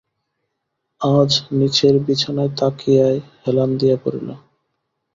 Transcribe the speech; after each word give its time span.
আজ 1.01 1.31
নীচের 1.51 1.95
বিছানায় 2.05 2.51
তাকিয়ায় 2.59 3.19
হেলান 3.43 3.69
দিয়া 3.77 3.97
পড়িল। 4.03 4.27